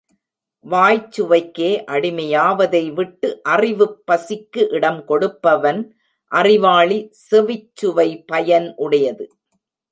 [0.65, 5.81] வாய்ச் சுவைக்கே அடிமையாவதை விட்டு அறிவுப்பசிக்கு இடம் கொடுப்பவன்
[6.31, 9.27] அறிவாளி செவிச்சுவை பயன் உடையது.